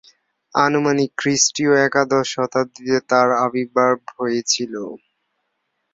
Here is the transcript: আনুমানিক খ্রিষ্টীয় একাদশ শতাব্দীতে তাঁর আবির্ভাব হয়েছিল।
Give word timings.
আনুমানিক 0.55 1.11
খ্রিষ্টীয় 1.17 1.73
একাদশ 1.87 2.25
শতাব্দীতে 2.35 2.97
তাঁর 3.09 3.29
আবির্ভাব 3.45 3.97
হয়েছিল। 4.15 4.73